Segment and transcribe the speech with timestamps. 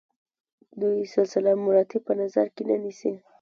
[0.79, 3.13] دوی سلسله مراتب په نظر کې نه نیسي.